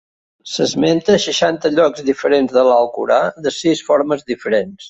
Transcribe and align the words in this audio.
S'esmenta 0.53 1.13
a 1.17 1.21
seixanta 1.25 1.71
llocs 1.75 2.05
diferents 2.09 2.57
de 2.57 2.65
l'Alcorà, 2.69 3.23
de 3.47 3.55
sis 3.63 3.89
formes 3.93 4.31
diferents. 4.35 4.79